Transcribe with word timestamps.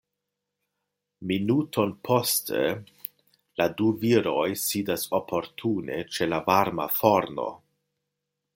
Minuton 1.31 1.91
poste 2.09 2.63
la 3.61 3.67
du 3.81 3.91
viroj 4.05 4.47
sidas 4.63 5.05
oportune 5.19 5.99
ĉe 6.17 6.29
la 6.33 6.41
varma 6.49 6.89
forno. 7.01 7.47